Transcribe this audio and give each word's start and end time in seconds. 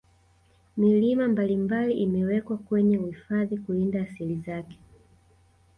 Milima 0.77 1.27
mbalimbali 1.27 1.93
imewekwa 1.93 2.57
kwenye 2.57 2.97
uhifadhi 2.97 3.57
kulinda 3.57 4.01
asili 4.01 4.35
zake 4.45 4.77